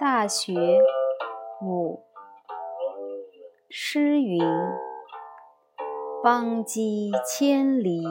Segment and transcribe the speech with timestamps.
[0.00, 0.54] 大学
[1.60, 2.04] 五
[3.68, 4.40] 诗云
[6.22, 8.06] ：“邦畿千里，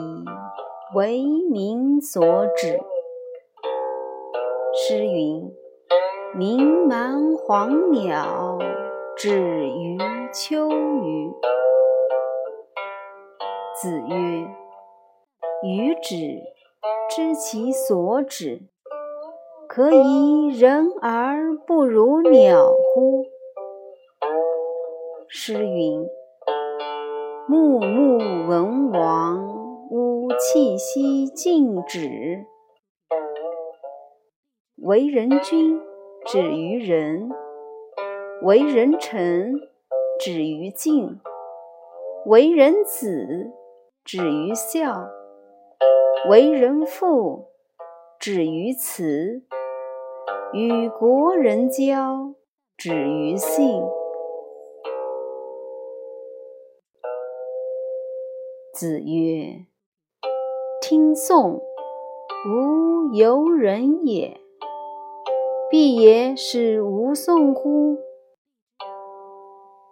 [0.94, 2.78] 为民所指。”
[4.76, 5.50] 诗云
[6.36, 8.58] ：“鸣蛮黄鸟，
[9.16, 9.96] 止于
[10.30, 11.32] 秋雨。”
[13.80, 14.46] 子曰
[15.64, 16.42] ：“予止，
[17.08, 18.68] 知其所止，
[19.68, 23.26] 可以人而不如鸟乎？”
[25.28, 26.08] 诗云
[27.46, 28.18] ：“穆穆
[28.48, 32.46] 文王，吾气息静止。”
[34.82, 35.80] 为人君，
[36.24, 37.28] 止于仁；
[38.42, 39.52] 为人臣，
[40.18, 41.20] 止于敬；
[42.26, 43.52] 为人子。
[44.04, 45.10] 止于孝，
[46.30, 47.48] 为人父；
[48.18, 49.42] 止于慈，
[50.52, 52.34] 与国人交；
[52.76, 53.82] 止于信。
[58.72, 59.66] 子曰
[60.80, 61.60] ：“听讼，
[62.48, 64.40] 无由人也。
[65.70, 67.98] 必也使无讼乎？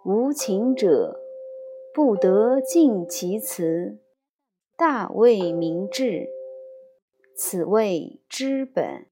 [0.03, 1.19] 无情者，
[1.93, 3.99] 不得尽其辞。”
[4.75, 6.29] 大为明志，
[7.35, 9.07] 此谓知本。